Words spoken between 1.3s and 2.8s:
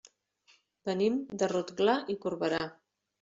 de Rotglà i Corberà.